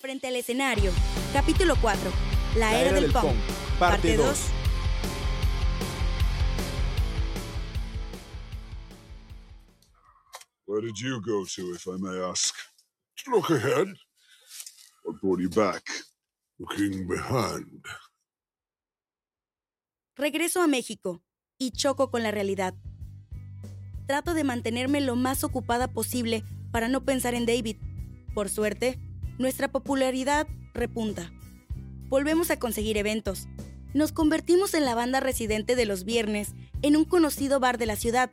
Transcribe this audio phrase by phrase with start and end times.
[0.00, 0.92] Frente al escenario,
[1.30, 2.10] capítulo 4.
[2.56, 3.36] La, era, del, punk.
[3.78, 4.50] parte 2.
[10.64, 12.54] Where did you go to, if I may ask?
[13.26, 13.88] Look ahead.
[15.04, 15.82] What brought you back?
[16.58, 17.84] Looking behind.
[20.16, 21.22] Regreso a México
[21.58, 22.72] y choco con la realidad.
[24.06, 26.42] Trato de mantenerme lo más ocupada posible
[26.72, 27.76] para no pensar en David.
[28.32, 28.98] Por suerte,
[29.40, 31.32] nuestra popularidad repunta.
[32.10, 33.48] Volvemos a conseguir eventos.
[33.94, 37.96] Nos convertimos en la banda residente de los viernes en un conocido bar de la
[37.96, 38.30] ciudad.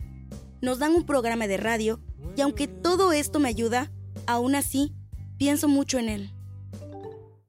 [0.61, 2.01] Nos dan un programa de radio
[2.35, 3.89] y aunque todo esto me ayuda,
[4.25, 4.93] aún así,
[5.37, 6.33] pienso mucho en él.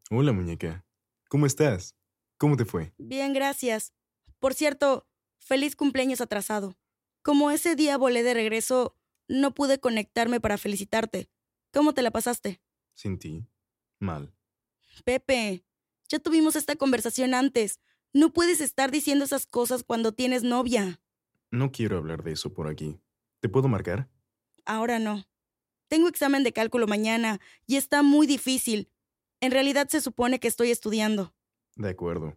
[0.08, 0.84] Hola, muñeca.
[1.28, 1.96] ¿Cómo estás?
[2.38, 2.94] ¿Cómo te fue?
[2.96, 3.92] Bien, gracias.
[4.38, 5.08] Por cierto,
[5.40, 6.76] feliz cumpleaños atrasado.
[7.22, 8.94] Como ese día volé de regreso,
[9.26, 11.28] no pude conectarme para felicitarte.
[11.72, 12.60] ¿Cómo te la pasaste?
[12.98, 13.46] Sin ti.
[14.00, 14.34] Mal.
[15.04, 15.62] Pepe,
[16.08, 17.78] ya tuvimos esta conversación antes.
[18.12, 21.00] No puedes estar diciendo esas cosas cuando tienes novia.
[21.52, 22.98] No quiero hablar de eso por aquí.
[23.38, 24.10] ¿Te puedo marcar?
[24.64, 25.24] Ahora no.
[25.86, 28.90] Tengo examen de cálculo mañana y está muy difícil.
[29.40, 31.32] En realidad se supone que estoy estudiando.
[31.76, 32.36] De acuerdo.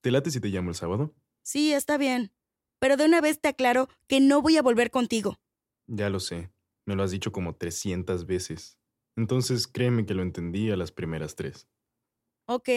[0.00, 1.14] ¿Te late si te llamo el sábado?
[1.42, 2.32] Sí, está bien.
[2.78, 5.38] Pero de una vez te aclaro que no voy a volver contigo.
[5.86, 6.50] Ya lo sé.
[6.86, 8.77] Me lo has dicho como 300 veces.
[9.18, 11.66] Entonces créeme que lo entendí a las primeras tres.
[12.46, 12.68] Ok,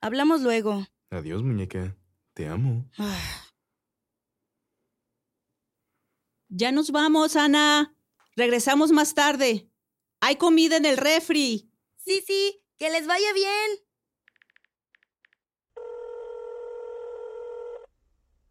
[0.00, 0.84] hablamos luego.
[1.10, 1.96] Adiós, muñeca.
[2.32, 2.90] Te amo.
[6.48, 7.96] Ya nos vamos, Ana.
[8.34, 9.70] Regresamos más tarde.
[10.20, 11.70] Hay comida en el refri.
[11.94, 13.70] Sí, sí, que les vaya bien.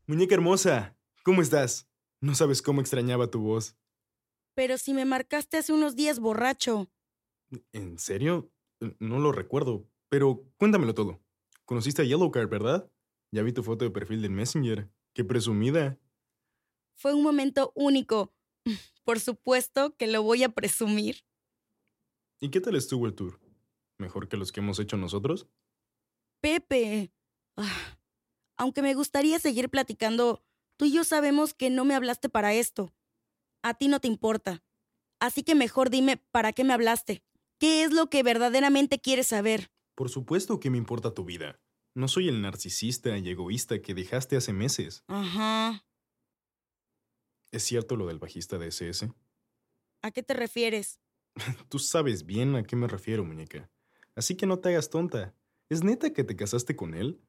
[0.07, 1.89] Muñeca hermosa, ¿cómo estás?
[2.21, 3.75] No sabes cómo extrañaba tu voz.
[4.55, 6.89] Pero si me marcaste hace unos días borracho.
[7.71, 8.51] ¿En serio?
[8.99, 11.21] No lo recuerdo, pero cuéntamelo todo.
[11.65, 12.91] Conociste a Yellowcard, ¿verdad?
[13.31, 14.89] Ya vi tu foto de perfil del Messenger.
[15.13, 15.99] ¡Qué presumida!
[16.95, 18.33] Fue un momento único.
[19.03, 21.25] Por supuesto que lo voy a presumir.
[22.39, 23.39] ¿Y qué tal estuvo el tour?
[23.97, 25.47] ¿Mejor que los que hemos hecho nosotros?
[26.41, 27.13] Pepe.
[27.55, 27.97] Ah,
[28.57, 30.43] aunque me gustaría seguir platicando,
[30.77, 32.93] tú y yo sabemos que no me hablaste para esto.
[33.61, 34.63] A ti no te importa.
[35.19, 37.23] Así que mejor dime para qué me hablaste.
[37.59, 39.71] ¿Qué es lo que verdaderamente quieres saber?
[39.95, 41.59] Por supuesto que me importa tu vida.
[41.95, 45.03] No soy el narcisista y egoísta que dejaste hace meses.
[45.07, 45.85] Ajá.
[47.51, 49.13] ¿Es cierto lo del bajista de SS?
[50.01, 50.99] ¿A qué te refieres?
[51.69, 53.69] Tú sabes bien a qué me refiero, muñeca.
[54.15, 55.35] Así que no te hagas tonta.
[55.69, 57.21] ¿Es neta que te casaste con él?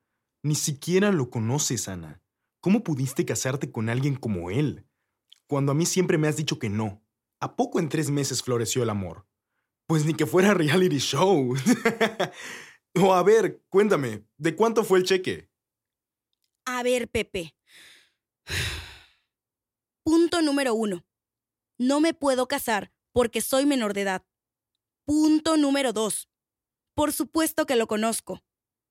[0.43, 2.23] Ni siquiera lo conoces, Ana.
[2.61, 4.87] ¿Cómo pudiste casarte con alguien como él?
[5.47, 7.03] Cuando a mí siempre me has dicho que no.
[7.41, 9.27] ¿A poco en tres meses floreció el amor?
[9.87, 11.55] Pues ni que fuera reality show.
[12.95, 15.51] o a ver, cuéntame, ¿de cuánto fue el cheque?
[16.65, 17.55] A ver, Pepe.
[20.03, 21.05] Punto número uno.
[21.79, 24.27] No me puedo casar porque soy menor de edad.
[25.05, 26.29] Punto número dos.
[26.95, 28.43] Por supuesto que lo conozco.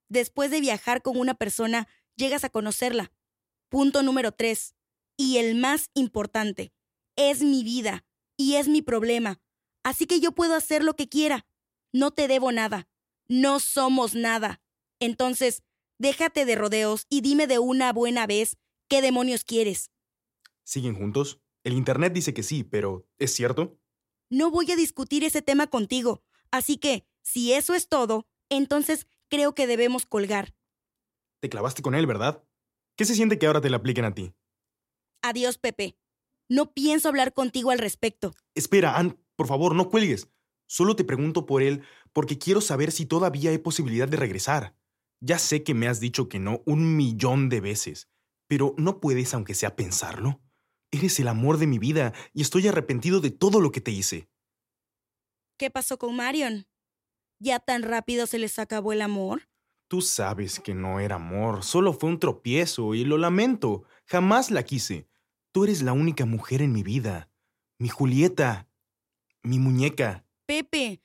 [0.10, 3.12] Después de viajar con una persona, llegas a conocerla.
[3.70, 4.76] Punto número tres.
[5.18, 6.74] Y el más importante.
[7.16, 8.06] Es mi vida
[8.38, 9.42] y es mi problema.
[9.84, 11.46] Así que yo puedo hacer lo que quiera.
[11.92, 12.88] No te debo nada.
[13.28, 14.62] No somos nada.
[15.00, 15.64] Entonces,
[16.00, 18.58] déjate de rodeos y dime de una buena vez
[18.88, 19.92] qué demonios quieres.
[20.64, 21.42] ¿Siguen juntos?
[21.64, 23.80] El Internet dice que sí, pero ¿es cierto?
[24.30, 26.24] No voy a discutir ese tema contigo.
[26.52, 30.54] Así que, si eso es todo, entonces creo que debemos colgar.
[31.40, 32.44] Te clavaste con él, ¿verdad?
[32.96, 34.34] ¿Qué se siente que ahora te la apliquen a ti?
[35.22, 35.98] Adiós, Pepe.
[36.50, 38.34] No pienso hablar contigo al respecto.
[38.56, 40.30] Espera, Ann, por favor, no cuelgues.
[40.68, 41.84] Solo te pregunto por él
[42.14, 44.76] porque quiero saber si todavía hay posibilidad de regresar.
[45.20, 48.10] Ya sé que me has dicho que no un millón de veces,
[48.48, 50.42] pero ¿no puedes aunque sea pensarlo?
[50.92, 54.30] Eres el amor de mi vida y estoy arrepentido de todo lo que te hice.
[55.58, 56.68] ¿Qué pasó con Marion?
[57.40, 59.50] ¿Ya tan rápido se les acabó el amor?
[59.88, 63.84] Tú sabes que no era amor, solo fue un tropiezo y lo lamento.
[64.06, 65.08] Jamás la quise.
[65.52, 67.30] Tú eres la única mujer en mi vida.
[67.80, 68.68] Mi Julieta.
[69.44, 70.26] Mi muñeca.
[70.46, 71.02] Pepe.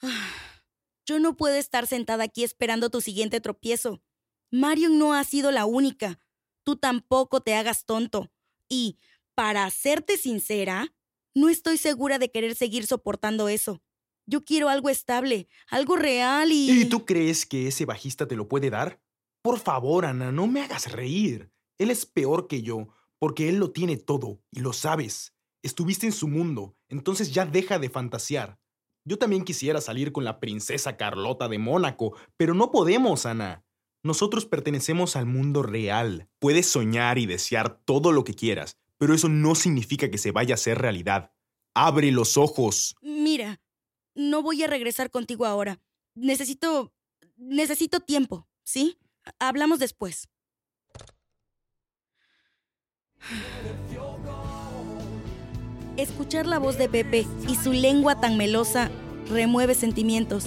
[1.06, 4.02] Yo no puedo estar sentada aquí esperando tu siguiente tropiezo.
[4.50, 6.18] Marion no ha sido la única.
[6.64, 8.32] Tú tampoco te hagas tonto.
[8.68, 8.98] Y,
[9.34, 10.92] para serte sincera,
[11.34, 13.82] no estoy segura de querer seguir soportando eso.
[14.26, 16.70] Yo quiero algo estable, algo real y...
[16.70, 19.00] ¿Y tú crees que ese bajista te lo puede dar?
[19.42, 21.52] Por favor, Ana, no me hagas reír.
[21.78, 22.88] Él es peor que yo,
[23.20, 25.35] porque él lo tiene todo, y lo sabes.
[25.66, 28.56] Estuviste en su mundo, entonces ya deja de fantasear.
[29.04, 33.64] Yo también quisiera salir con la princesa Carlota de Mónaco, pero no podemos, Ana.
[34.04, 36.28] Nosotros pertenecemos al mundo real.
[36.38, 40.54] Puedes soñar y desear todo lo que quieras, pero eso no significa que se vaya
[40.54, 41.32] a hacer realidad.
[41.74, 42.94] Abre los ojos.
[43.02, 43.60] Mira,
[44.14, 45.80] no voy a regresar contigo ahora.
[46.14, 46.92] Necesito...
[47.36, 49.00] necesito tiempo, ¿sí?
[49.40, 50.28] Hablamos después.
[55.96, 58.90] Escuchar la voz de Pepe y su lengua tan melosa
[59.30, 60.44] remueve sentimientos.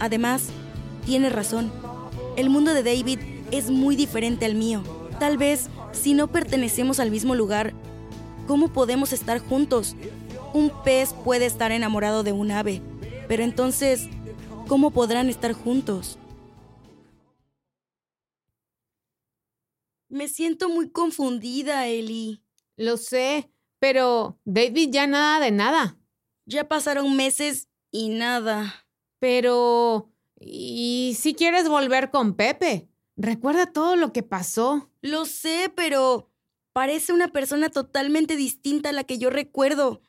[0.00, 0.48] Además,
[1.06, 1.72] tiene razón.
[2.36, 3.20] El mundo de David
[3.52, 4.82] es muy diferente al mío.
[5.20, 7.72] Tal vez, si no pertenecemos al mismo lugar,
[8.48, 9.94] ¿cómo podemos estar juntos?
[10.54, 12.82] Un pez puede estar enamorado de un ave,
[13.28, 14.08] pero entonces,
[14.66, 16.18] ¿cómo podrán estar juntos?
[20.08, 22.42] Me siento muy confundida, Eli.
[22.76, 25.98] Lo sé, pero David ya nada de nada.
[26.46, 28.86] Ya pasaron meses y nada.
[29.18, 30.12] Pero...
[30.42, 32.88] ¿Y si quieres volver con Pepe?
[33.16, 34.90] Recuerda todo lo que pasó.
[35.02, 36.30] Lo sé, pero
[36.72, 40.00] parece una persona totalmente distinta a la que yo recuerdo.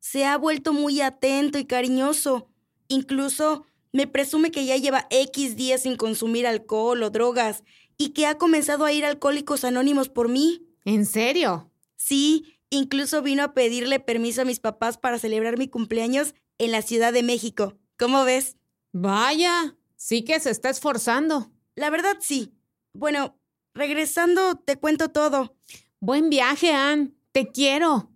[0.00, 2.50] Se ha vuelto muy atento y cariñoso.
[2.88, 7.64] Incluso me presume que ya lleva X días sin consumir alcohol o drogas
[7.96, 10.66] y que ha comenzado a ir a Alcohólicos Anónimos por mí.
[10.84, 11.70] ¿En serio?
[11.96, 16.82] Sí, incluso vino a pedirle permiso a mis papás para celebrar mi cumpleaños en la
[16.82, 17.76] Ciudad de México.
[17.98, 18.56] ¿Cómo ves?
[18.92, 21.50] Vaya, sí que se está esforzando.
[21.74, 22.52] La verdad sí.
[22.92, 23.38] Bueno,
[23.74, 25.56] regresando te cuento todo.
[26.00, 27.16] Buen viaje, Ann.
[27.32, 28.10] Te quiero.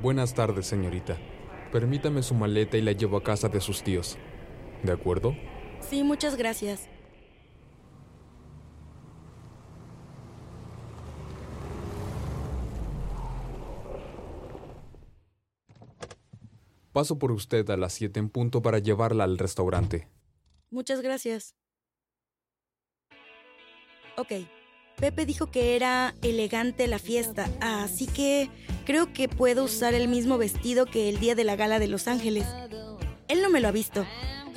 [0.00, 1.18] Buenas tardes, señorita.
[1.72, 4.16] Permítame su maleta y la llevo a casa de sus tíos.
[4.82, 5.34] ¿De acuerdo?
[5.80, 6.88] Sí, muchas gracias.
[16.96, 20.08] Paso por usted a las 7 en punto para llevarla al restaurante.
[20.70, 21.54] Muchas gracias.
[24.16, 24.32] Ok.
[24.96, 28.48] Pepe dijo que era elegante la fiesta, así que
[28.86, 32.08] creo que puedo usar el mismo vestido que el día de la gala de Los
[32.08, 32.46] Ángeles.
[33.28, 34.06] Él no me lo ha visto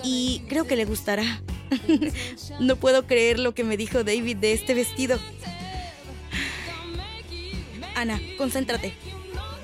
[0.01, 1.43] y creo que le gustará.
[2.61, 5.19] no puedo creer lo que me dijo David de este vestido.
[7.97, 8.93] Ana, concéntrate.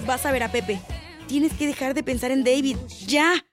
[0.05, 0.81] Vas a ver a Pepe.
[1.27, 2.77] Tienes que dejar de pensar en David.
[3.07, 3.45] ¡Ya!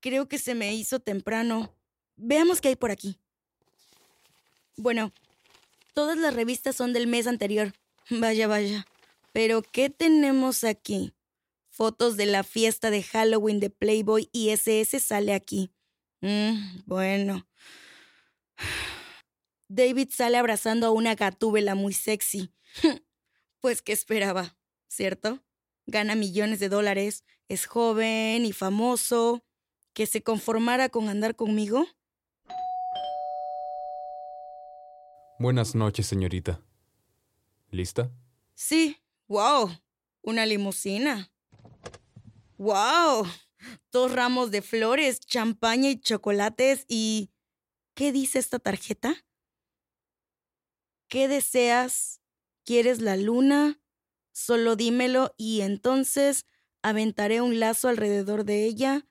[0.00, 1.74] Creo que se me hizo temprano.
[2.16, 3.18] Veamos qué hay por aquí.
[4.76, 5.12] Bueno,
[5.94, 7.72] todas las revistas son del mes anterior.
[8.10, 8.86] Vaya, vaya.
[9.32, 11.14] Pero, ¿qué tenemos aquí?
[11.70, 15.72] Fotos de la fiesta de Halloween de Playboy y SS sale aquí.
[16.20, 17.48] Mm, bueno.
[19.68, 22.52] David sale abrazando a una gatúbela muy sexy.
[23.60, 24.54] pues, ¿qué esperaba?
[24.92, 25.42] ¿Cierto?
[25.86, 29.42] Gana millones de dólares, es joven y famoso.
[29.94, 31.86] ¿Que se conformara con andar conmigo?
[35.38, 36.60] Buenas noches, señorita.
[37.70, 38.10] ¿Lista?
[38.52, 38.98] Sí.
[39.28, 39.70] ¡Wow!
[40.20, 41.32] Una limusina.
[42.58, 43.26] ¡Wow!
[43.90, 47.30] Dos ramos de flores, champaña y chocolates y...
[47.94, 49.24] ¿Qué dice esta tarjeta?
[51.08, 52.20] ¿Qué deseas?
[52.62, 53.81] ¿Quieres la luna?
[54.32, 56.46] Solo dímelo y entonces
[56.82, 59.06] aventaré un lazo alrededor de ella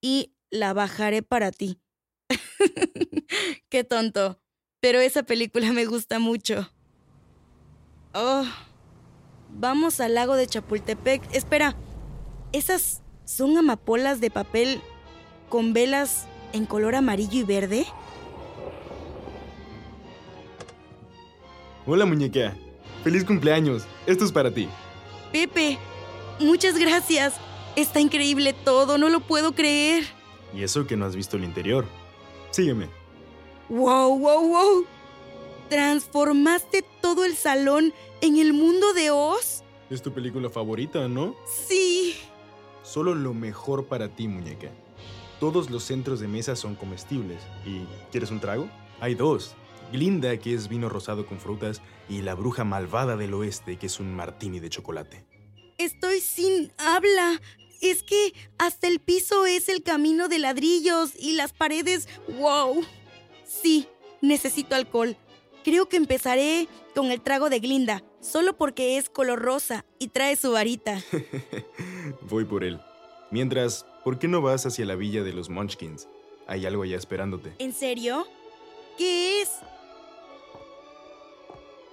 [0.00, 1.80] y la bajaré para ti.
[3.68, 4.40] Qué tonto.
[4.80, 6.70] Pero esa película me gusta mucho.
[8.14, 8.44] Oh.
[9.50, 11.34] Vamos al lago de Chapultepec.
[11.34, 11.76] Espera.
[12.52, 14.80] ¿Esas son amapolas de papel
[15.48, 17.86] con velas en color amarillo y verde?
[21.86, 22.56] Hola, muñeca.
[23.06, 23.84] Feliz cumpleaños.
[24.04, 24.68] Esto es para ti.
[25.30, 25.78] Pepe,
[26.40, 27.34] muchas gracias.
[27.76, 30.02] Está increíble todo, no lo puedo creer.
[30.52, 31.86] Y eso que no has visto el interior.
[32.50, 32.88] Sígueme.
[33.68, 34.86] ¡Wow, wow, wow!
[35.68, 39.62] ¿Transformaste todo el salón en el mundo de Oz?
[39.88, 41.36] Es tu película favorita, ¿no?
[41.46, 42.16] Sí.
[42.82, 44.72] Solo lo mejor para ti, muñeca.
[45.38, 47.38] Todos los centros de mesa son comestibles.
[47.64, 48.68] ¿Y quieres un trago?
[48.98, 49.54] Hay dos.
[49.92, 54.00] Glinda, que es vino rosado con frutas, y la bruja malvada del oeste, que es
[54.00, 55.24] un martini de chocolate.
[55.78, 57.40] Estoy sin habla.
[57.82, 62.08] Es que hasta el piso es el camino de ladrillos y las paredes...
[62.38, 62.84] ¡Wow!
[63.44, 63.86] Sí,
[64.22, 65.16] necesito alcohol.
[65.62, 70.36] Creo que empezaré con el trago de Glinda, solo porque es color rosa y trae
[70.36, 71.02] su varita.
[72.22, 72.80] Voy por él.
[73.30, 76.08] Mientras, ¿por qué no vas hacia la villa de los Munchkins?
[76.46, 77.52] Hay algo allá esperándote.
[77.58, 78.26] ¿En serio?
[78.96, 79.50] ¿Qué es?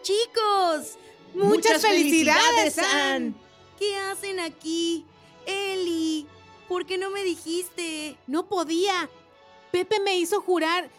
[0.04, 0.98] Chicos,
[1.34, 3.34] ¡Muchas, felicidades, Ann!
[3.80, 5.06] ¿Qué hacen aquí?
[5.46, 6.28] Eli,
[6.68, 8.18] ¿por qué no me dijiste?
[8.28, 9.10] No podía.
[9.72, 10.90] Pepe me hizo jurar,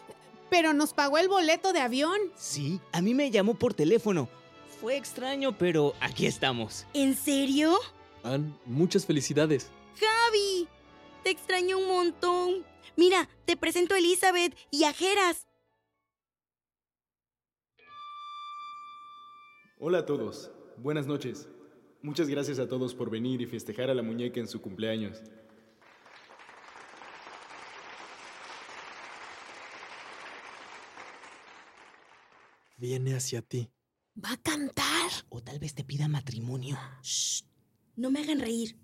[0.49, 2.19] pero nos pagó el boleto de avión.
[2.35, 4.27] Sí, a mí me llamó por teléfono.
[4.81, 6.87] Fue extraño, pero aquí estamos.
[6.95, 7.77] ¿En serio?
[8.23, 9.69] Ann, muchas felicidades.
[9.99, 10.67] Javi,
[11.23, 12.65] te extraño un montón.
[12.95, 15.45] Mira, te presento a Elizabeth y a Jeras.
[19.87, 20.49] Hola a todos.
[20.77, 21.47] Buenas noches.
[22.01, 25.21] Muchas gracias a todos por venir y festejar a la muñeca en su cumpleaños.
[32.77, 33.69] Viene hacia ti.
[34.17, 35.11] ¿Va a cantar?
[35.29, 36.79] O tal vez te pida matrimonio.
[37.03, 37.43] Shh,
[37.95, 38.79] no me hagan reír.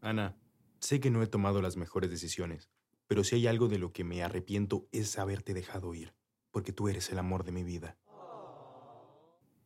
[0.00, 0.36] Ana,
[0.80, 2.68] sé que no he tomado las mejores decisiones,
[3.06, 6.16] pero si hay algo de lo que me arrepiento es haberte dejado ir,
[6.50, 7.96] porque tú eres el amor de mi vida.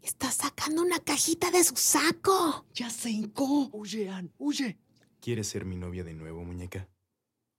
[0.02, 2.66] Está sacando una cajita de su saco.
[2.73, 3.69] ¡Ya se hincó!
[3.73, 4.78] Huye, Ann, huye.
[5.21, 6.88] ¿Quieres ser mi novia de nuevo, muñeca?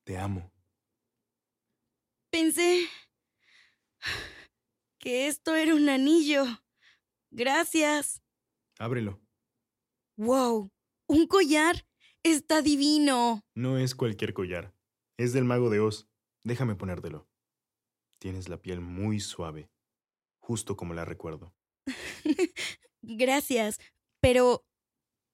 [0.03, 0.51] Te amo.
[2.31, 2.87] Pensé
[4.97, 6.43] que esto era un anillo.
[7.29, 8.21] Gracias.
[8.79, 9.21] Ábrelo.
[10.17, 10.71] ¡Wow!
[11.07, 11.85] ¡Un collar!
[12.23, 13.43] Está divino.
[13.55, 14.73] No es cualquier collar.
[15.17, 16.07] Es del mago de Oz.
[16.43, 17.27] Déjame ponértelo.
[18.19, 19.71] Tienes la piel muy suave,
[20.39, 21.53] justo como la recuerdo.
[23.01, 23.79] Gracias.
[24.19, 24.63] Pero,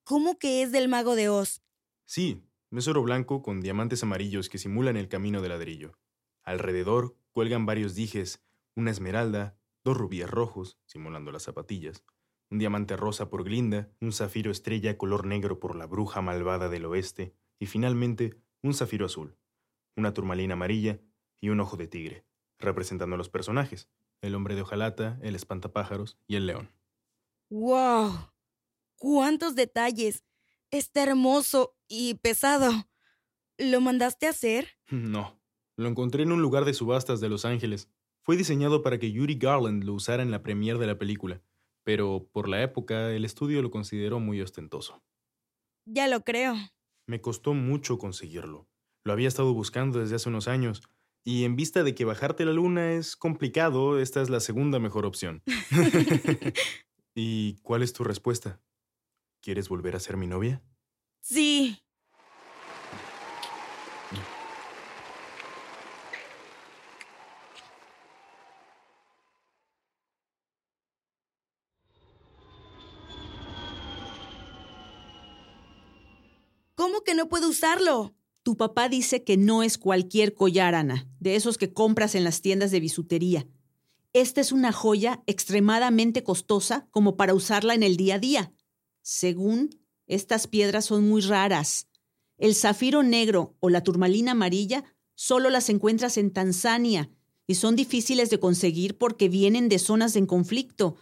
[0.04, 1.62] ¿cómo que es del mago de Oz?
[2.06, 5.98] Sí, es oro blanco con diamantes amarillos que simulan el camino de ladrillo.
[6.44, 8.44] Alrededor cuelgan varios dijes,
[8.76, 12.06] una esmeralda, dos rubíes rojos, simulando las zapatillas,
[12.50, 16.86] un diamante rosa por Glinda, un zafiro estrella color negro por la bruja malvada del
[16.86, 19.38] oeste, y finalmente un zafiro azul,
[19.96, 21.02] una turmalina amarilla
[21.40, 22.26] y un ojo de tigre,
[22.60, 23.90] representando a los personajes,
[24.22, 26.72] el hombre de hojalata, el espantapájaros y el león.
[27.50, 28.32] ¡Wow!
[28.98, 30.24] ¡Cuántos detalles!
[30.72, 32.72] Está hermoso y pesado.
[33.58, 34.70] ¿Lo mandaste a hacer?
[34.92, 35.38] No,
[35.76, 37.90] lo encontré en un lugar de subastas de Los Ángeles.
[38.24, 41.42] Fue diseñado para que Yuri Garland lo usara en la premiere de la película,
[41.84, 45.04] pero por la época el estudio lo consideró muy ostentoso.
[45.86, 46.56] Ya lo creo.
[47.06, 48.68] Me costó mucho conseguirlo.
[49.06, 50.82] Lo había estado buscando desde hace unos años,
[51.28, 55.06] y en vista de que bajarte la luna es complicado, esta es la segunda mejor
[55.06, 55.44] opción.
[57.16, 58.62] ¿Y cuál es tu respuesta?
[59.42, 60.64] ¿Quieres volver a ser mi novia?
[61.20, 61.84] Sí.
[76.76, 78.16] ¿Cómo que no puedo usarlo?
[78.48, 82.42] Tu papá dice que no es cualquier collar, Ana, de esos que compras en las
[82.42, 83.46] tiendas de bisutería.
[84.14, 88.54] Esta es una joya extremadamente costosa como para usarla en el día a día.
[89.02, 91.90] Según, estas piedras son muy raras.
[92.38, 97.10] El zafiro negro o la turmalina amarilla solo las encuentras en Tanzania
[97.48, 100.96] y son difíciles de conseguir porque vienen de zonas en conflicto.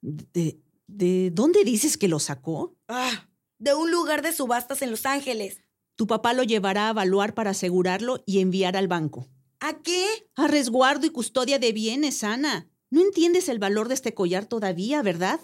[0.00, 2.74] ¿De, de dónde dices que lo sacó?
[2.88, 5.60] Ah, de un lugar de subastas en Los Ángeles.
[6.00, 9.28] Tu papá lo llevará a evaluar para asegurarlo y enviar al banco.
[9.60, 10.06] ¿A qué?
[10.34, 12.70] A resguardo y custodia de bienes, Ana.
[12.88, 15.40] No entiendes el valor de este collar todavía, ¿verdad?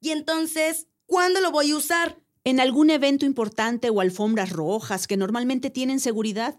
[0.00, 2.20] Y entonces, ¿cuándo lo voy a usar?
[2.42, 6.58] En algún evento importante o alfombras rojas que normalmente tienen seguridad.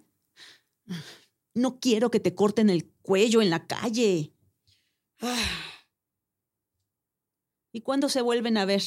[1.53, 4.31] No quiero que te corten el cuello en la calle.
[5.19, 5.83] Ah,
[7.73, 8.81] ¿Y cuándo se vuelven a ver?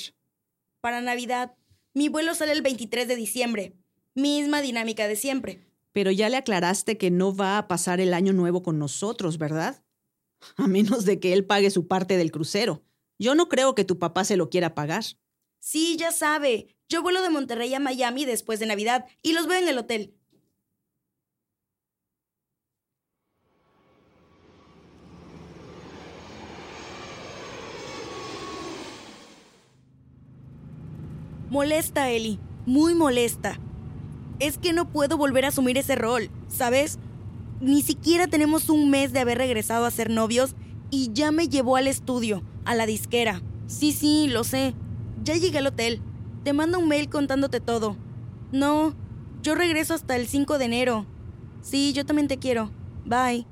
[0.80, 1.54] para Navidad.
[1.92, 3.77] Mi vuelo sale el 23 de diciembre.
[4.18, 5.64] Misma dinámica de siempre.
[5.92, 9.84] Pero ya le aclaraste que no va a pasar el año nuevo con nosotros, ¿verdad?
[10.56, 12.82] A menos de que él pague su parte del crucero.
[13.20, 15.04] Yo no creo que tu papá se lo quiera pagar.
[15.60, 16.74] Sí, ya sabe.
[16.88, 20.16] Yo vuelo de Monterrey a Miami después de Navidad y los veo en el hotel.
[31.50, 32.40] Molesta, Eli.
[32.66, 33.60] Muy molesta.
[34.38, 36.98] Es que no puedo volver a asumir ese rol, ¿sabes?
[37.60, 40.54] Ni siquiera tenemos un mes de haber regresado a ser novios
[40.90, 43.42] y ya me llevó al estudio, a la disquera.
[43.66, 44.74] Sí, sí, lo sé.
[45.24, 46.00] Ya llegué al hotel.
[46.44, 47.96] Te mando un mail contándote todo.
[48.52, 48.94] No,
[49.42, 51.06] yo regreso hasta el 5 de enero.
[51.62, 52.70] Sí, yo también te quiero.
[53.04, 53.46] Bye.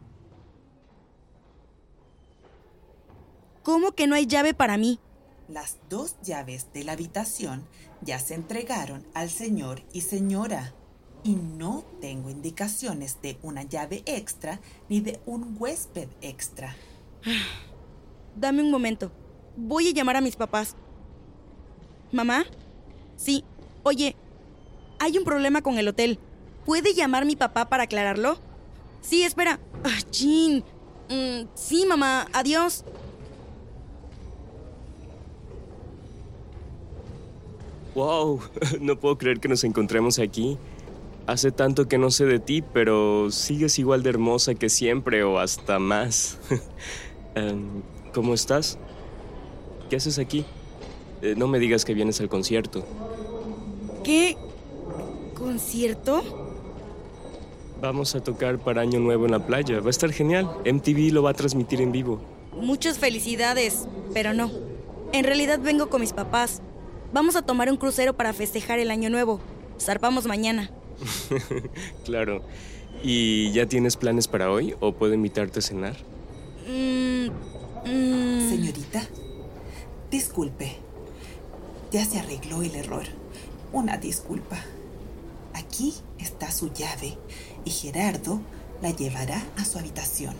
[3.62, 5.00] ¿Cómo que no hay llave para mí?
[5.48, 7.64] Las dos llaves de la habitación
[8.02, 10.74] ya se entregaron al señor y señora.
[11.22, 16.74] Y no tengo indicaciones de una llave extra ni de un huésped extra.
[18.36, 19.12] Dame un momento.
[19.56, 20.74] Voy a llamar a mis papás.
[22.10, 22.44] ¿Mamá?
[23.16, 23.44] Sí.
[23.84, 24.16] Oye,
[24.98, 26.18] hay un problema con el hotel.
[26.64, 28.38] ¿Puede llamar mi papá para aclararlo?
[29.00, 29.60] Sí, espera.
[29.84, 30.64] Ah, Jean.
[31.08, 32.26] Mm, sí, mamá.
[32.32, 32.84] Adiós.
[37.96, 38.40] Wow,
[38.80, 40.58] no puedo creer que nos encontremos aquí.
[41.26, 45.38] Hace tanto que no sé de ti, pero sigues igual de hermosa que siempre o
[45.38, 46.38] hasta más.
[47.34, 47.82] Em,
[48.14, 48.78] ¿Cómo estás?
[49.90, 50.46] ¿Qué haces aquí?
[51.20, 52.82] Eh, no me digas que vienes al concierto.
[54.02, 54.38] ¿Qué?
[55.34, 56.22] ¿Concierto?
[57.82, 59.80] Vamos a tocar para Año Nuevo en la playa.
[59.80, 60.48] Va a estar genial.
[60.64, 62.20] MTV lo va a transmitir en vivo.
[62.54, 64.50] Muchas felicidades, pero no.
[65.12, 66.62] En realidad vengo con mis papás.
[67.12, 69.40] Vamos a tomar un crucero para festejar el año nuevo.
[69.80, 70.70] Zarpamos mañana.
[72.04, 72.42] claro.
[73.02, 75.96] ¿Y ya tienes planes para hoy o puedo invitarte a cenar?
[76.66, 77.26] Mm,
[77.84, 79.02] mm, Señorita,
[80.10, 80.76] disculpe.
[81.92, 83.04] Ya se arregló el error.
[83.72, 84.58] Una disculpa.
[85.54, 87.16] Aquí está su llave
[87.64, 88.40] y Gerardo
[88.82, 90.34] la llevará a su habitación.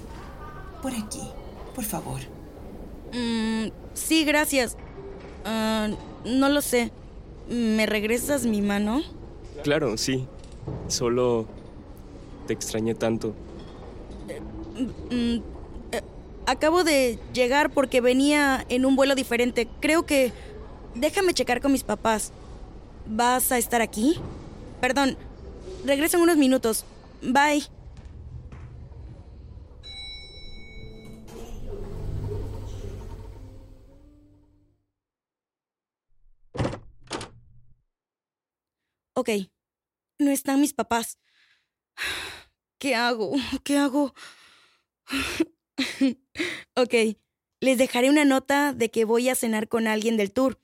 [0.83, 1.23] Por aquí,
[1.75, 2.21] por favor.
[3.13, 4.77] mm, sí, gracias.
[5.47, 5.89] Ah,
[6.25, 6.91] no lo sé.
[7.49, 9.03] ¿Me regresas mi mano?
[9.63, 10.27] Claro, sí.
[10.89, 11.47] Solo
[12.49, 13.33] te extrañé tanto.
[15.11, 15.37] Mm,
[15.93, 16.03] eh,
[16.47, 19.69] acabo de llegar porque venía en un vuelo diferente.
[19.81, 20.33] Creo que...
[20.97, 22.33] Déjame checar con mis papás.
[23.07, 24.19] ¿Vas a estar aquí?
[24.81, 25.17] Perdón.
[25.85, 26.85] Regreso en unos minutos.
[27.23, 27.65] Bye.
[39.19, 39.31] Ok.
[40.19, 41.19] No están mis papás.
[42.79, 43.33] ¿Qué hago?
[43.65, 44.15] ¿Qué hago?
[46.77, 46.95] ok.
[47.61, 50.61] Les dejaré una nota de que voy a cenar con alguien del tour.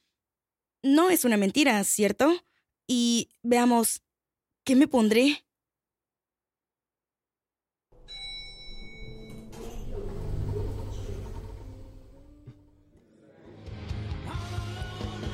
[0.83, 2.31] No es una mentira, ¿cierto?
[2.87, 4.03] Y veamos,
[4.65, 5.47] ¿qué me pondré?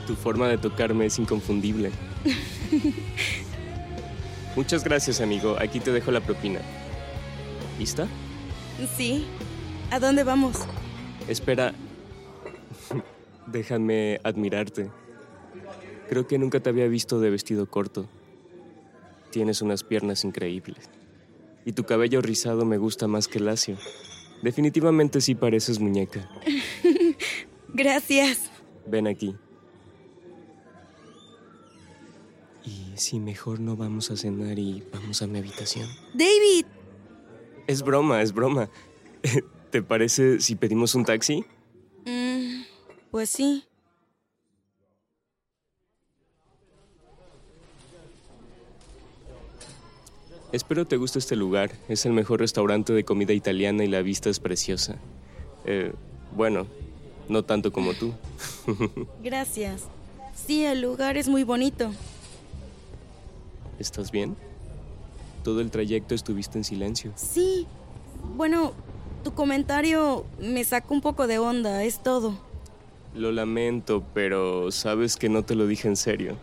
[0.07, 1.91] Tu forma de tocarme es inconfundible.
[4.57, 5.57] Muchas gracias, amigo.
[5.59, 6.61] Aquí te dejo la propina.
[7.79, 8.09] ¿Lista?
[8.97, 9.27] Sí.
[9.91, 10.59] ¿A dónde vamos?
[11.29, 11.75] Espera.
[13.47, 14.91] Déjame admirarte.
[16.09, 18.09] Creo que nunca te había visto de vestido corto.
[19.31, 20.89] Tienes unas piernas increíbles.
[21.65, 23.77] Y tu cabello rizado me gusta más que lacio.
[24.43, 26.29] Definitivamente sí pareces muñeca.
[27.75, 28.51] Gracias.
[28.87, 29.37] Ven aquí.
[32.99, 35.89] Si mejor no vamos a cenar y vamos a mi habitación.
[36.15, 36.67] David.
[37.67, 38.69] Es broma, es broma.
[39.71, 41.45] ¿Te parece si pedimos un taxi?
[42.07, 42.63] Mm,
[43.11, 43.65] pues sí.
[50.51, 51.73] Espero te guste este lugar.
[51.89, 54.97] Es el mejor restaurante de comida italiana y la vista es preciosa.
[55.67, 55.93] Eh,
[56.35, 56.67] bueno,
[57.29, 58.15] no tanto como tú.
[59.23, 59.85] Gracias.
[60.35, 61.93] Sí, el lugar es muy bonito.
[63.79, 64.37] ¿Estás bien?
[65.45, 67.13] Todo el trayecto estuviste en silencio.
[67.17, 67.67] Sí.
[68.37, 68.73] Bueno,
[69.23, 72.39] tu comentario me sacó un poco de onda, es todo.
[73.15, 76.37] Lo lamento, pero sabes que no te lo dije en serio.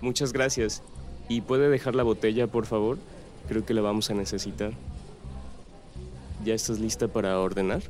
[0.00, 0.82] Muchas gracias.
[1.28, 2.98] ¿Y puede dejar la botella, por favor?
[3.48, 4.72] Creo que la vamos a necesitar.
[6.44, 7.82] ¿Ya estás lista para ordenar?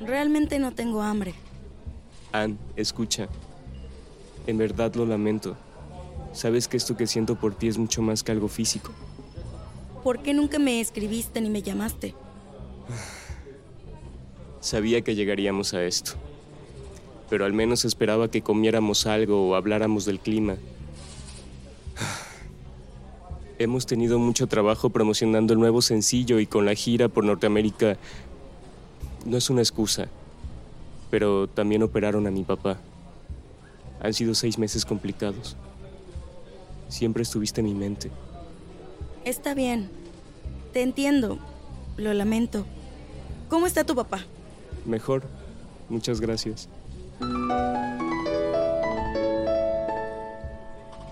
[0.00, 1.34] Realmente no tengo hambre.
[2.32, 3.28] Ann, escucha.
[4.46, 5.56] En verdad lo lamento.
[6.32, 8.90] Sabes que esto que siento por ti es mucho más que algo físico.
[10.02, 12.14] ¿Por qué nunca me escribiste ni me llamaste?
[14.60, 16.12] Sabía que llegaríamos a esto.
[17.28, 20.56] Pero al menos esperaba que comiéramos algo o habláramos del clima.
[23.58, 27.96] Hemos tenido mucho trabajo promocionando el nuevo sencillo y con la gira por Norteamérica.
[29.24, 30.08] No es una excusa,
[31.12, 32.78] pero también operaron a mi papá.
[34.00, 35.58] Han sido seis meses complicados.
[36.88, 38.10] Siempre estuviste en mi mente.
[39.26, 39.90] Está bien.
[40.72, 41.38] Te entiendo.
[41.98, 42.64] Lo lamento.
[43.50, 44.20] ¿Cómo está tu papá?
[44.86, 45.24] Mejor.
[45.90, 46.70] Muchas gracias.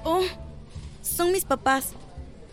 [0.02, 0.22] Oh,
[1.02, 1.92] son mis papás.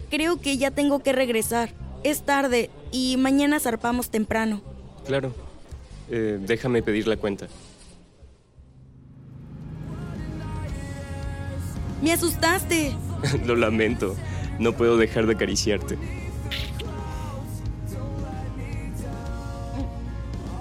[0.10, 1.70] Creo que ya tengo que regresar.
[2.04, 4.60] Es tarde y mañana zarpamos temprano.
[5.06, 5.47] Claro.
[6.10, 7.48] Eh, déjame pedir la cuenta.
[12.02, 12.96] ¡Me asustaste!
[13.46, 14.16] Lo lamento.
[14.60, 15.98] No puedo dejar de acariciarte.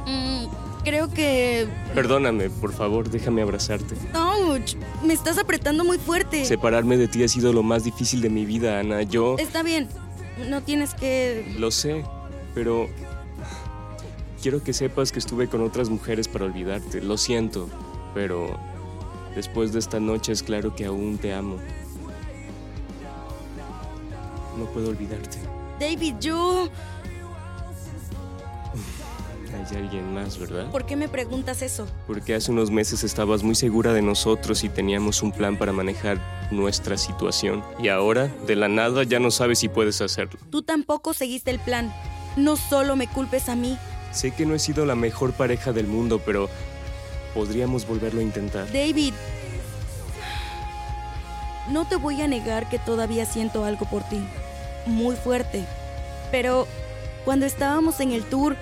[0.06, 0.46] Mm,
[0.84, 1.66] Creo que...
[1.94, 3.94] Perdóname, por favor, déjame abrazarte.
[4.14, 4.76] ¡Auch!
[5.04, 6.44] Me estás apretando muy fuerte.
[6.44, 9.02] Separarme de ti ha sido lo más difícil de mi vida, Ana.
[9.02, 9.36] Yo...
[9.38, 9.88] Está bien.
[10.48, 11.54] No tienes que...
[11.58, 12.04] Lo sé,
[12.54, 12.88] pero...
[14.46, 17.02] Quiero que sepas que estuve con otras mujeres para olvidarte.
[17.02, 17.68] Lo siento,
[18.14, 18.56] pero...
[19.34, 21.56] Después de esta noche es claro que aún te amo.
[24.56, 25.38] No puedo olvidarte.
[25.80, 26.68] David, yo...
[29.52, 30.70] Hay alguien más, ¿verdad?
[30.70, 31.88] ¿Por qué me preguntas eso?
[32.06, 36.20] Porque hace unos meses estabas muy segura de nosotros y teníamos un plan para manejar
[36.52, 37.64] nuestra situación.
[37.80, 40.38] Y ahora, de la nada, ya no sabes si puedes hacerlo.
[40.50, 41.92] Tú tampoco seguiste el plan.
[42.36, 43.76] No solo me culpes a mí.
[44.16, 46.48] Sé que no he sido la mejor pareja del mundo, pero
[47.34, 48.66] podríamos volverlo a intentar.
[48.72, 49.14] David,
[51.70, 54.20] no te voy a negar que todavía siento algo por ti.
[54.86, 55.64] Muy fuerte.
[56.30, 56.66] Pero
[57.24, 58.56] cuando estábamos en el tour,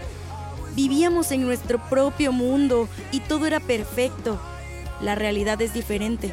[0.75, 4.40] Vivíamos en nuestro propio mundo y todo era perfecto.
[5.01, 6.33] La realidad es diferente.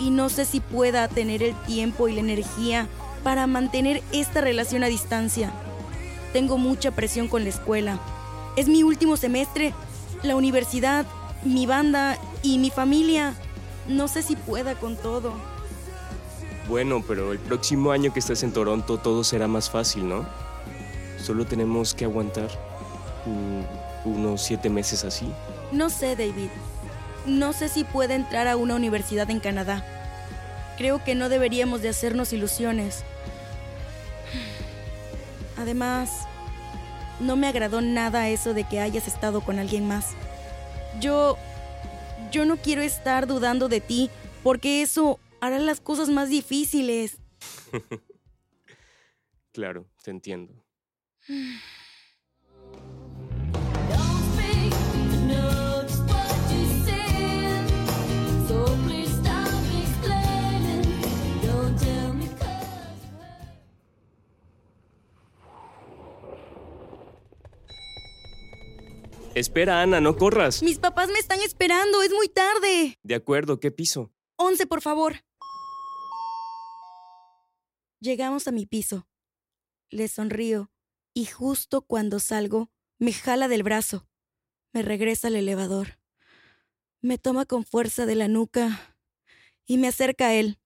[0.00, 2.88] Y no sé si pueda tener el tiempo y la energía
[3.22, 5.52] para mantener esta relación a distancia.
[6.32, 8.00] Tengo mucha presión con la escuela.
[8.58, 9.72] Es mi último semestre,
[10.24, 11.06] la universidad,
[11.44, 13.36] mi banda y mi familia.
[13.86, 15.32] No sé si pueda con todo.
[16.66, 20.26] Bueno, pero el próximo año que estés en Toronto todo será más fácil, ¿no?
[21.22, 22.48] Solo tenemos que aguantar.
[24.04, 25.32] Unos siete meses así.
[25.70, 26.50] No sé, David.
[27.26, 29.86] No sé si puede entrar a una universidad en Canadá.
[30.78, 33.04] Creo que no deberíamos de hacernos ilusiones.
[35.56, 36.26] Además,
[37.20, 40.14] no me agradó nada eso de que hayas estado con alguien más.
[41.00, 41.36] Yo...
[42.30, 44.10] Yo no quiero estar dudando de ti
[44.42, 47.16] porque eso hará las cosas más difíciles.
[49.52, 50.52] claro, te entiendo.
[69.38, 70.64] Espera, Ana, no corras.
[70.64, 72.98] Mis papás me están esperando, es muy tarde.
[73.04, 74.12] De acuerdo, ¿qué piso?
[74.34, 75.24] Once, por favor.
[78.00, 79.06] Llegamos a mi piso.
[79.90, 80.72] Le sonrío
[81.14, 84.08] y justo cuando salgo, me jala del brazo.
[84.72, 86.00] Me regresa al elevador.
[87.00, 88.96] Me toma con fuerza de la nuca
[89.66, 90.58] y me acerca a él.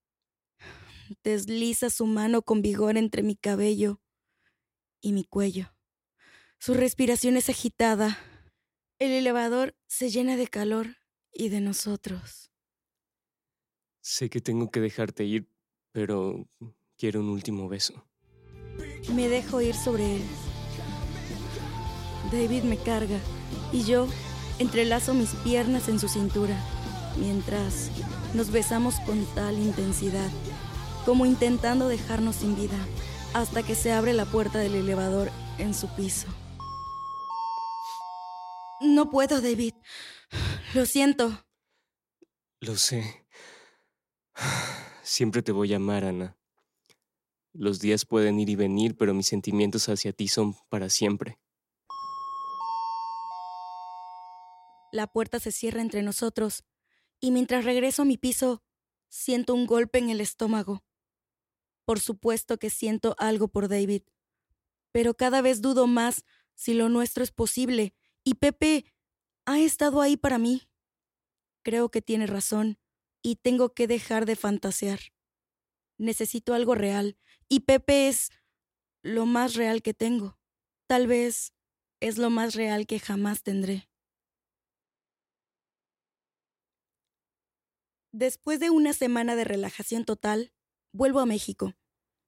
[1.22, 4.00] Desliza su mano con vigor entre mi cabello
[5.02, 5.74] y mi cuello.
[6.58, 8.18] Su respiración es agitada
[9.02, 10.96] el elevador se llena de calor
[11.32, 12.52] y de nosotros.
[14.00, 15.48] Sé que tengo que dejarte ir,
[15.90, 16.48] pero
[16.96, 18.06] quiero un último beso.
[19.12, 20.22] Me dejo ir sobre él.
[22.30, 23.18] David me carga
[23.72, 24.06] y yo
[24.60, 26.56] entrelazo mis piernas en su cintura
[27.16, 27.90] mientras
[28.34, 30.30] nos besamos con tal intensidad,
[31.04, 32.78] como intentando dejarnos sin vida,
[33.34, 36.28] hasta que se abre la puerta del elevador en su piso.
[38.82, 39.74] No puedo, David.
[40.74, 41.46] Lo siento.
[42.60, 43.26] Lo sé.
[45.02, 46.36] Siempre te voy a amar, Ana.
[47.52, 51.38] Los días pueden ir y venir, pero mis sentimientos hacia ti son para siempre.
[54.90, 56.64] La puerta se cierra entre nosotros
[57.20, 58.62] y mientras regreso a mi piso,
[59.08, 60.84] siento un golpe en el estómago.
[61.84, 64.02] Por supuesto que siento algo por David,
[64.90, 68.84] pero cada vez dudo más si lo nuestro es posible y Pepe
[69.46, 70.68] ha estado ahí para mí.
[71.64, 72.78] Creo que tiene razón
[73.22, 75.00] y tengo que dejar de fantasear.
[75.98, 77.16] Necesito algo real
[77.48, 78.30] y Pepe es
[79.02, 80.38] lo más real que tengo.
[80.88, 81.54] Tal vez
[82.00, 83.88] es lo más real que jamás tendré.
[88.12, 90.52] Después de una semana de relajación total,
[90.92, 91.72] vuelvo a México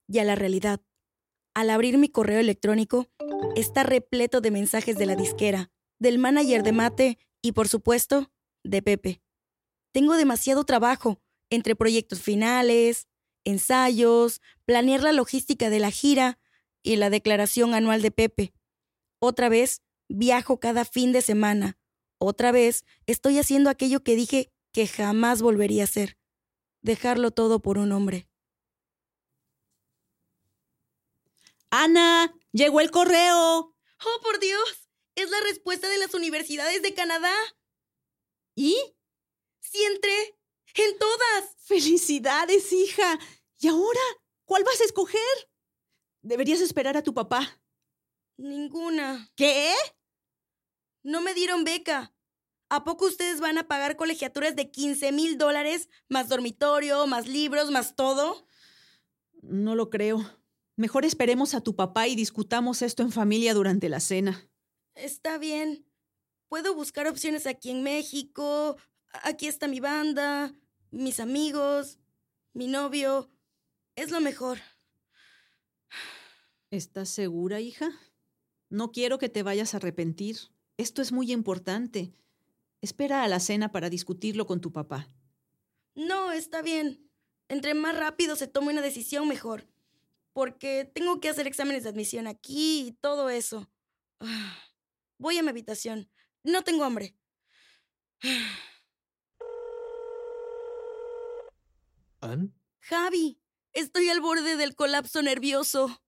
[0.08, 0.80] y a la realidad.
[1.54, 3.10] Al abrir mi correo electrónico,
[3.54, 8.30] está repleto de mensajes de la disquera, del manager de Mate y, por supuesto,
[8.62, 9.22] de Pepe.
[9.92, 13.06] Tengo demasiado trabajo entre proyectos finales,
[13.44, 16.38] ensayos, planear la logística de la gira
[16.82, 18.54] y la declaración anual de Pepe.
[19.18, 21.78] Otra vez, viajo cada fin de semana.
[22.18, 26.18] Otra vez, estoy haciendo aquello que dije que jamás volvería a hacer.
[26.82, 28.28] Dejarlo todo por un hombre.
[31.70, 33.74] Ana, llegó el correo.
[34.06, 34.83] ¡Oh, por Dios!
[35.14, 37.32] Es la respuesta de las universidades de Canadá.
[38.56, 38.76] ¿Y?
[39.60, 40.38] Sí entré.
[40.74, 41.54] En todas.
[41.58, 43.18] Felicidades, hija.
[43.58, 44.00] ¿Y ahora?
[44.44, 45.20] ¿Cuál vas a escoger?
[46.22, 47.60] Deberías esperar a tu papá.
[48.36, 49.30] Ninguna.
[49.36, 49.72] ¿Qué?
[51.02, 52.12] No me dieron beca.
[52.68, 57.70] ¿A poco ustedes van a pagar colegiaturas de 15 mil dólares, más dormitorio, más libros,
[57.70, 58.48] más todo?
[59.42, 60.28] No lo creo.
[60.76, 64.48] Mejor esperemos a tu papá y discutamos esto en familia durante la cena.
[64.94, 65.84] Está bien.
[66.48, 68.76] Puedo buscar opciones aquí en México.
[69.22, 70.52] Aquí está mi banda,
[70.90, 71.98] mis amigos,
[72.52, 73.30] mi novio.
[73.96, 74.58] Es lo mejor.
[76.70, 77.90] ¿Estás segura, hija?
[78.68, 80.36] No quiero que te vayas a arrepentir.
[80.76, 82.12] Esto es muy importante.
[82.80, 85.08] Espera a la cena para discutirlo con tu papá.
[85.94, 87.08] No, está bien.
[87.48, 89.68] Entre más rápido se tome una decisión, mejor.
[90.32, 93.70] Porque tengo que hacer exámenes de admisión aquí y todo eso.
[95.18, 96.10] Voy a mi habitación.
[96.42, 97.16] No tengo hambre.
[102.20, 102.54] ¿Ann?
[102.80, 103.40] Javi,
[103.72, 106.02] estoy al borde del colapso nervioso.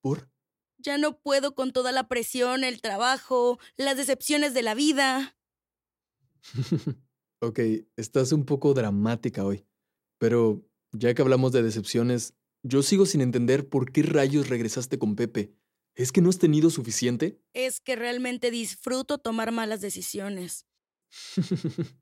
[0.00, 0.30] ¿Por?
[0.78, 5.36] Ya no puedo con toda la presión, el trabajo, las decepciones de la vida.
[7.40, 7.60] ok,
[7.96, 9.64] estás un poco dramática hoy.
[10.18, 15.16] Pero ya que hablamos de decepciones, yo sigo sin entender por qué rayos regresaste con
[15.16, 15.54] Pepe.
[15.94, 17.40] ¿Es que no has tenido suficiente?
[17.52, 20.66] Es que realmente disfruto tomar malas decisiones.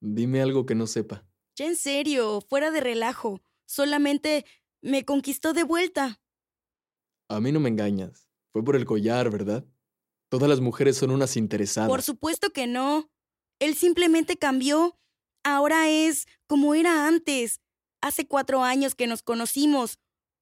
[0.00, 1.26] Dime algo que no sepa.
[1.56, 3.42] Ya en serio, fuera de relajo.
[3.66, 4.46] Solamente
[4.82, 6.22] me conquistó de vuelta.
[7.28, 8.28] A mí no me engañas.
[8.52, 9.66] Fue por el collar, ¿verdad?
[10.30, 11.90] Todas las mujeres son unas interesadas.
[11.90, 13.10] Por supuesto que no.
[13.58, 14.98] Él simplemente cambió.
[15.44, 17.60] Ahora es como era antes.
[18.00, 19.98] Hace cuatro años que nos conocimos,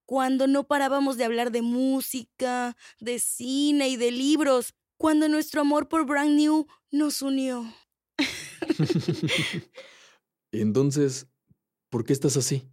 [0.08, 5.86] cuando no parábamos de hablar de música, de cine y de libros, cuando nuestro amor
[5.86, 7.70] por Brand New nos unió.
[10.50, 11.26] Entonces,
[11.90, 12.66] ¿por qué estás así?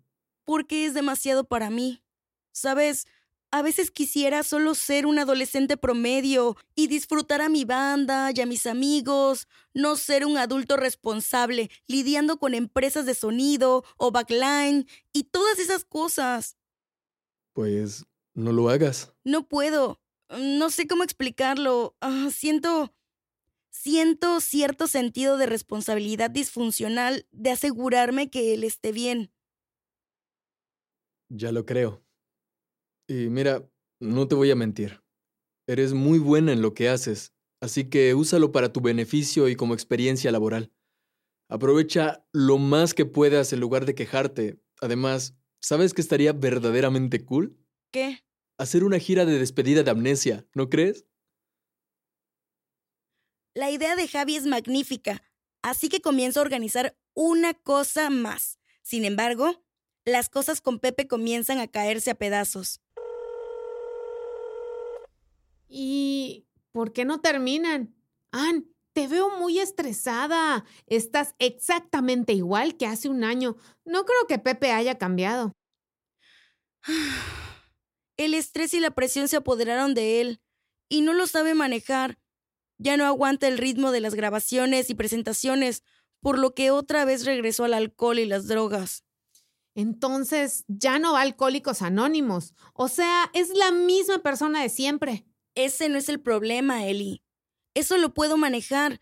[0.46, 2.02] Porque es demasiado para mí.
[2.54, 3.06] Sabes,
[3.52, 8.46] a veces quisiera solo ser un adolescente promedio y disfrutar a mi banda y a
[8.46, 15.26] mis amigos, no ser un adulto responsable lidiando con empresas de sonido o backline y
[15.26, 16.56] todas esas cosas.
[17.56, 19.16] Pues no lo hagas.
[19.24, 20.02] No puedo.
[20.30, 21.96] No sé cómo explicarlo.
[22.02, 22.94] Ah, siento...
[23.72, 29.34] Siento cierto sentido de responsabilidad disfuncional de asegurarme que él esté bien.
[31.30, 32.02] Ya lo creo.
[33.08, 35.04] Y mira, no te voy a mentir.
[35.68, 39.74] Eres muy buena en lo que haces, así que úsalo para tu beneficio y como
[39.74, 40.72] experiencia laboral.
[41.50, 44.60] Aprovecha lo más que puedas en lugar de quejarte.
[44.80, 47.58] Además, ¿sabes qué estaría verdaderamente cool?
[47.92, 48.24] ¿Qué?
[48.60, 51.08] Hacer una gira de despedida de amnesia, ¿no crees?
[53.56, 55.24] La idea de Javi es magnífica,
[55.64, 58.60] así que comienzo a organizar una cosa más.
[58.84, 59.66] Sin embargo,
[60.04, 62.80] las cosas con Pepe comienzan a caerse a pedazos.
[65.68, 67.96] ¿Y por qué no terminan?
[68.32, 70.64] Ann, te veo muy estresada.
[70.88, 73.58] Estás exactamente igual que hace un año.
[73.84, 75.52] No creo que Pepe haya cambiado.
[78.18, 80.42] El estrés y la presión se apoderaron de él
[80.88, 82.18] y no lo sabe manejar.
[82.78, 85.84] Ya no aguanta el ritmo de las grabaciones y presentaciones,
[86.22, 89.04] por lo que otra vez regresó al alcohol y las drogas.
[89.74, 92.54] Entonces, ya no va a Alcohólicos Anónimos.
[92.74, 95.26] O sea, es la misma persona de siempre.
[95.54, 97.25] Ese no es el problema, Eli.
[97.76, 99.00] Eso lo puedo manejar.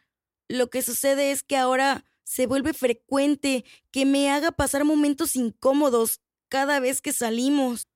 [0.49, 6.19] Lo que sucede es que ahora se vuelve frecuente que me haga pasar momentos incómodos
[6.49, 7.87] cada vez que salimos.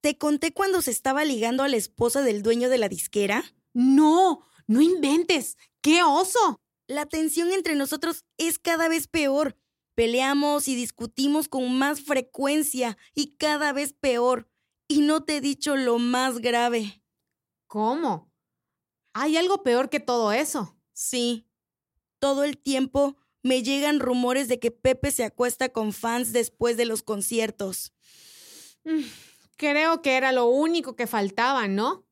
[0.00, 3.44] ¿Te conté cuando se estaba ligando a la esposa del dueño de la disquera?
[3.74, 5.56] No, no inventes.
[5.80, 6.60] ¡Qué oso!
[6.86, 9.56] La tensión entre nosotros es cada vez peor.
[9.94, 14.48] Peleamos y discutimos con más frecuencia y cada vez peor.
[14.88, 17.02] Y no te he dicho lo más grave.
[17.66, 18.31] ¿Cómo?
[19.14, 20.76] ¿Hay algo peor que todo eso?
[20.92, 21.48] Sí.
[22.18, 26.84] Todo el tiempo me llegan rumores de que Pepe se acuesta con fans después de
[26.84, 27.92] los conciertos.
[29.56, 32.06] Creo que era lo único que faltaba, ¿no?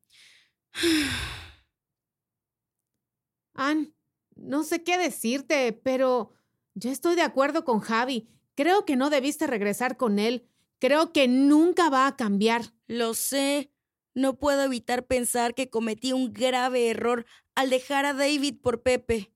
[3.53, 3.93] Ann,
[4.35, 6.31] no sé qué decirte, pero
[6.73, 8.29] yo estoy de acuerdo con Javi.
[8.55, 10.47] Creo que no debiste regresar con él.
[10.79, 12.73] Creo que nunca va a cambiar.
[12.87, 13.71] Lo sé,
[14.13, 19.31] no puedo evitar pensar que cometí un grave error al dejar a David por Pepe.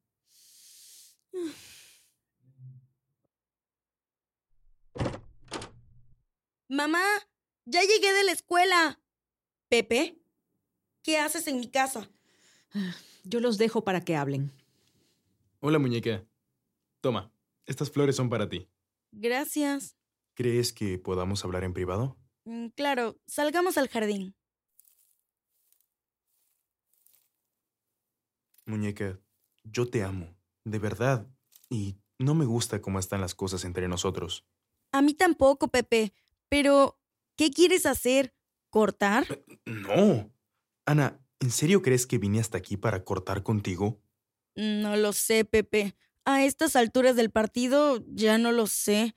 [6.67, 7.03] Mamá,
[7.65, 8.99] ya llegué de la escuela.
[9.69, 10.19] Pepe,
[11.03, 12.09] ¿qué haces en mi casa?
[13.23, 14.51] Yo los dejo para que hablen.
[15.59, 16.25] Hola, muñeca.
[17.01, 17.31] Toma,
[17.65, 18.67] estas flores son para ti.
[19.11, 19.95] Gracias.
[20.33, 22.17] ¿Crees que podamos hablar en privado?
[22.43, 24.35] Mm, claro, salgamos al jardín.
[28.65, 29.19] Muñeca,
[29.63, 30.35] yo te amo.
[30.63, 31.27] De verdad.
[31.69, 34.45] Y no me gusta cómo están las cosas entre nosotros.
[34.91, 36.13] A mí tampoco, Pepe.
[36.49, 36.99] Pero,
[37.35, 38.33] ¿qué quieres hacer?
[38.69, 39.25] ¿Cortar?
[39.65, 40.31] No.
[40.85, 44.01] Ana, ¿en serio crees que vine hasta aquí para cortar contigo?
[44.55, 45.95] No lo sé, Pepe.
[46.23, 49.15] A estas alturas del partido ya no lo sé.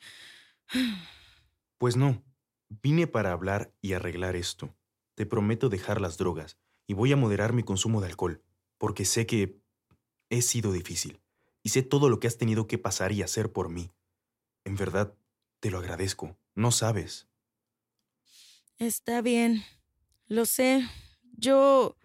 [1.78, 2.22] Pues no.
[2.68, 4.74] Vine para hablar y arreglar esto.
[5.14, 8.42] Te prometo dejar las drogas y voy a moderar mi consumo de alcohol,
[8.78, 9.60] porque sé que
[10.30, 11.20] he sido difícil
[11.62, 13.90] y sé todo lo que has tenido que pasar y hacer por mí.
[14.64, 15.14] En verdad,
[15.60, 16.36] te lo agradezco.
[16.54, 17.28] No sabes.
[18.78, 19.64] Está bien.
[20.26, 20.88] Lo sé.
[21.36, 21.96] Yo...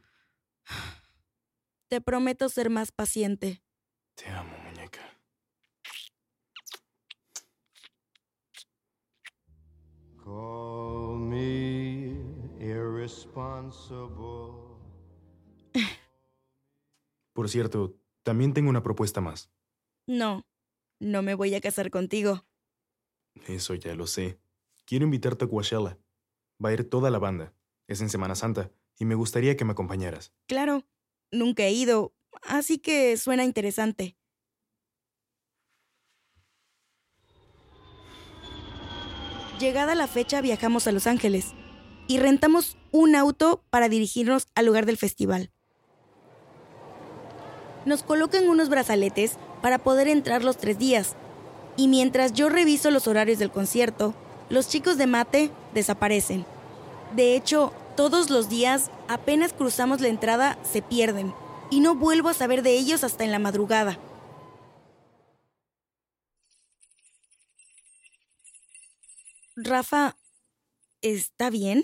[1.87, 3.61] Te prometo ser más paciente.
[4.15, 5.01] Te amo, muñeca.
[10.23, 12.17] Call me
[12.59, 14.72] irresponsible.
[17.33, 19.51] Por cierto, también tengo una propuesta más.
[20.07, 20.45] No,
[20.99, 22.45] no me voy a casar contigo.
[23.47, 24.39] Eso ya lo sé.
[24.85, 25.97] Quiero invitarte a Coachella.
[26.63, 27.53] Va a ir toda la banda.
[27.87, 30.33] Es en Semana Santa y me gustaría que me acompañaras.
[30.47, 30.85] Claro,
[31.31, 34.17] nunca he ido, así que suena interesante.
[39.59, 41.53] Llegada la fecha viajamos a Los Ángeles
[42.07, 45.51] y rentamos un auto para dirigirnos al lugar del festival.
[47.85, 51.15] Nos colocan unos brazaletes para poder entrar los tres días,
[51.75, 54.13] y mientras yo reviso los horarios del concierto,
[54.49, 56.45] los chicos de mate desaparecen.
[57.15, 61.33] De hecho, todos los días, apenas cruzamos la entrada, se pierden,
[61.69, 63.99] y no vuelvo a saber de ellos hasta en la madrugada.
[69.55, 70.17] Rafa,
[71.01, 71.83] ¿está bien?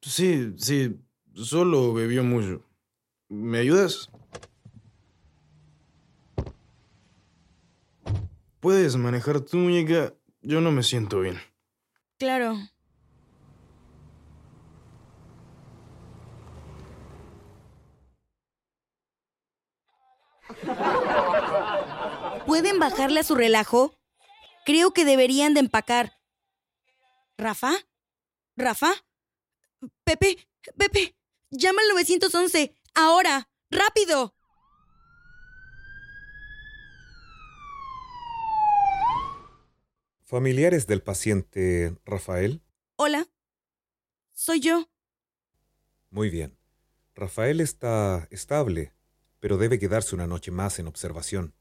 [0.00, 1.00] Sí, sí.
[1.34, 2.64] Solo bebió mucho.
[3.28, 4.10] ¿Me ayudas?
[8.62, 10.14] Puedes manejar tu muñeca.
[10.40, 11.40] Yo no me siento bien.
[12.16, 12.56] Claro.
[22.46, 23.98] ¿Pueden bajarle a su relajo?
[24.64, 26.20] Creo que deberían de empacar.
[27.36, 27.72] ¿Rafa?
[28.56, 28.92] ¿Rafa?
[30.04, 30.38] Pepe,
[30.78, 31.16] Pepe,
[31.50, 32.76] llama al 911.
[32.94, 34.36] Ahora, rápido.
[40.32, 42.62] ¿Familiares del paciente Rafael?
[42.96, 43.28] Hola.
[44.32, 44.88] Soy yo.
[46.08, 46.56] Muy bien.
[47.14, 48.94] Rafael está estable,
[49.40, 51.52] pero debe quedarse una noche más en observación,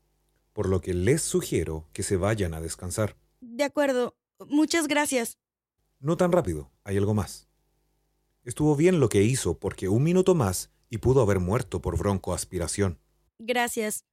[0.53, 3.17] por lo que les sugiero que se vayan a descansar.
[3.41, 4.15] De acuerdo.
[4.47, 5.37] Muchas gracias.
[5.99, 7.49] No tan rápido, hay algo más.
[8.45, 12.99] Estuvo bien lo que hizo porque un minuto más y pudo haber muerto por broncoaspiración.
[13.37, 14.05] Gracias.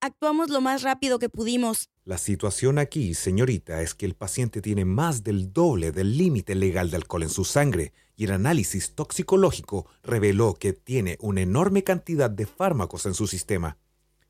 [0.00, 1.88] Actuamos lo más rápido que pudimos.
[2.04, 6.90] La situación aquí, señorita, es que el paciente tiene más del doble del límite legal
[6.90, 12.30] de alcohol en su sangre y el análisis toxicológico reveló que tiene una enorme cantidad
[12.30, 13.78] de fármacos en su sistema,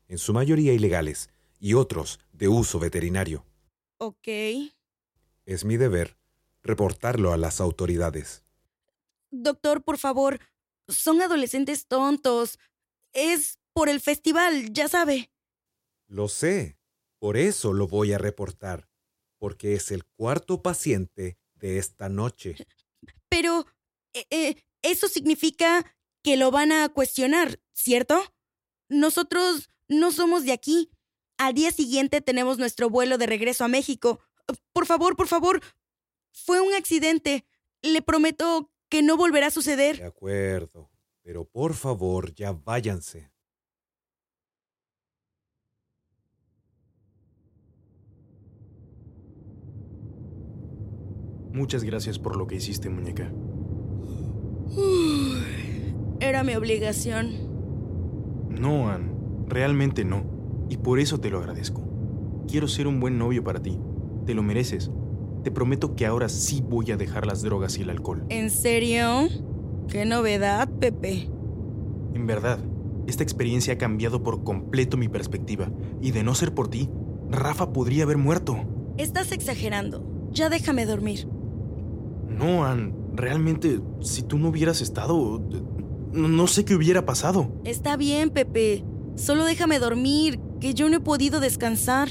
[0.07, 3.45] en su mayoría ilegales y otros de uso veterinario.
[3.97, 4.27] Ok.
[5.45, 6.17] Es mi deber
[6.63, 8.43] reportarlo a las autoridades.
[9.31, 10.39] Doctor, por favor,
[10.87, 12.59] son adolescentes tontos.
[13.13, 15.29] Es por el festival, ya sabe.
[16.07, 16.77] Lo sé.
[17.19, 18.89] Por eso lo voy a reportar.
[19.37, 22.55] Porque es el cuarto paciente de esta noche.
[23.29, 23.65] Pero
[24.13, 28.21] eh, eso significa que lo van a cuestionar, ¿cierto?
[28.89, 30.91] Nosotros no somos de aquí.
[31.37, 34.19] Al día siguiente tenemos nuestro vuelo de regreso a México.
[34.73, 35.61] Por favor, por favor.
[36.31, 37.45] Fue un accidente.
[37.81, 39.97] Le prometo que no volverá a suceder.
[39.97, 40.89] De acuerdo.
[41.21, 43.31] Pero por favor, ya váyanse.
[51.57, 53.31] Muchas gracias por lo que hiciste, muñeca.
[56.19, 57.31] Era mi obligación.
[58.47, 59.11] No, Ann.
[59.47, 60.23] Realmente no.
[60.69, 61.81] Y por eso te lo agradezco.
[62.47, 63.79] Quiero ser un buen novio para ti.
[64.27, 64.91] Te lo mereces.
[65.43, 68.23] Te prometo que ahora sí voy a dejar las drogas y el alcohol.
[68.29, 69.27] ¿En serio?
[69.87, 71.27] Qué novedad, Pepe.
[72.13, 72.59] En verdad,
[73.07, 75.71] esta experiencia ha cambiado por completo mi perspectiva.
[76.03, 76.87] Y de no ser por ti,
[77.31, 78.59] Rafa podría haber muerto.
[78.99, 80.29] Estás exagerando.
[80.31, 81.27] Ya déjame dormir.
[82.27, 82.93] No, Ann.
[83.13, 85.39] Realmente, si tú no hubieras estado...
[86.11, 87.51] No, no sé qué hubiera pasado.
[87.63, 88.83] Está bien, Pepe.
[89.15, 92.09] Solo déjame dormir, que yo no he podido descansar.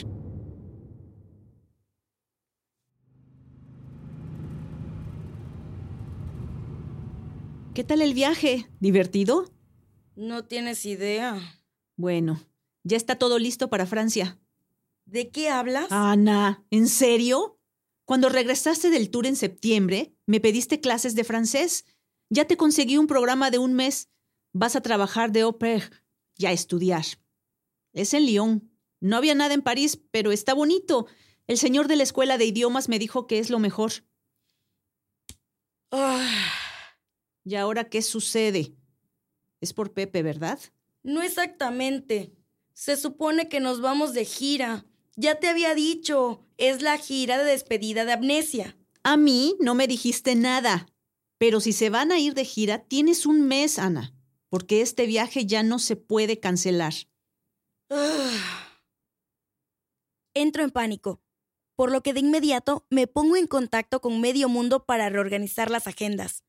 [7.75, 8.67] ¿Qué tal el viaje?
[8.81, 9.45] ¿Divertido?
[10.15, 11.39] No tienes idea.
[11.97, 12.41] Bueno,
[12.85, 14.39] Ya está todo listo para Francia.
[15.07, 15.89] ¿De qué hablas?
[15.91, 17.56] Ana, ¿en serio?
[18.07, 21.85] Cuando regresaste del tour en septiembre, me pediste clases de francés.
[22.31, 24.09] Ya te conseguí un programa de un mes.
[24.53, 25.91] Vas a trabajar de au pair
[26.39, 27.05] y a estudiar.
[27.93, 28.71] Es en Lyon.
[29.01, 31.07] No había nada en París, pero está bonito.
[31.49, 33.93] El señor de la escuela de idiomas me dijo que es lo mejor.
[35.91, 36.47] Ah,
[37.45, 38.75] ¿Y ahora qué sucede?
[39.61, 40.59] Es por Pepe, ¿verdad?
[41.03, 42.33] no exactamente.
[42.73, 44.85] Se supone que nos vamos de gira.
[45.19, 48.77] Ya te había dicho, es la gira de despedida de Amnesia.
[49.03, 50.87] A mí no me dijiste nada.
[51.39, 54.15] Pero si se van a ir de gira, tienes un mes, Ana,
[54.51, 56.93] porque este viaje ya no se puede cancelar.
[57.91, 58.81] Ah.
[60.35, 61.23] Entro en pánico,
[61.77, 65.87] por lo que de inmediato me pongo en contacto con medio mundo para reorganizar las
[65.87, 66.45] agendas.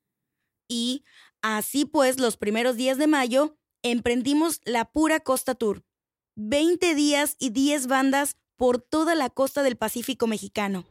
[0.69, 1.05] Y,
[1.41, 5.85] así pues, los primeros días de mayo, emprendimos la Pura Costa Tour.
[6.35, 10.85] 20 días y 10 bandas por toda la costa del Pacífico mexicano.